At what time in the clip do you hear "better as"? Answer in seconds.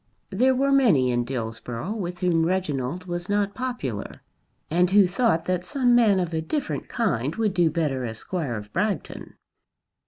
7.69-8.17